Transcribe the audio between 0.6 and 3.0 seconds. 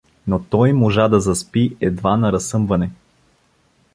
можа да заспи едва на разсъмване.